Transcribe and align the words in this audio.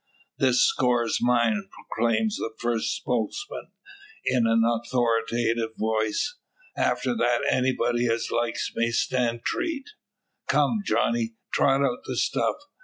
"This 0.39 0.63
score's 0.65 1.19
mine!" 1.21 1.69
proclaims 1.87 2.37
the 2.37 2.51
first 2.57 2.95
spokesman, 2.95 3.69
in 4.25 4.47
an 4.47 4.63
authoritative 4.65 5.75
voice. 5.77 6.39
"After 6.75 7.15
that 7.17 7.43
anybody 7.47 8.07
as 8.07 8.31
likes 8.31 8.71
may 8.75 8.89
stand 8.89 9.43
treat. 9.45 9.91
Come, 10.47 10.79
Johnny! 10.83 11.35
trot 11.53 11.83
out 11.83 12.05
the 12.07 12.17
stuff. 12.17 12.55